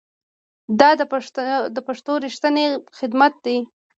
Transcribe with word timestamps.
دا 0.79 0.89
د 1.77 1.79
پښتو 1.87 2.11
ریښتینی 2.25 2.65
خدمت 2.97 3.33
دی. 3.45 3.57